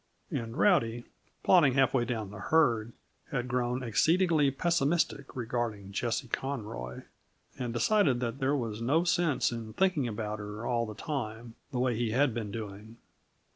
[0.31, 1.03] And Rowdy,
[1.43, 2.93] plodding half way down the herd,
[3.29, 7.03] had grown exceedingly pessimistic regarding Jessie Conroy,
[7.59, 11.77] and decided that there was no sense in thinking about her all the time, the
[11.77, 12.97] way he had been doing.